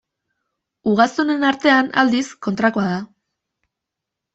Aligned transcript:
Ugaztunen 0.93 1.47
artean, 1.51 1.93
aldiz, 2.05 2.25
kontrakoa 2.49 2.91
da. 2.97 3.01